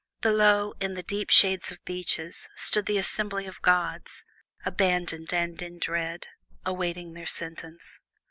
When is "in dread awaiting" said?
5.61-7.13